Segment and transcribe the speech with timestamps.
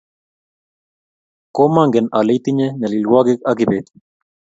[1.55, 3.85] Komangen ale itinye nyalilwogik ak Kibet